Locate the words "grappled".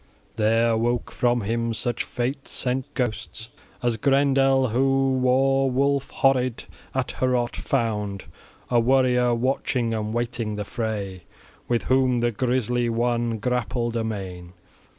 13.37-13.95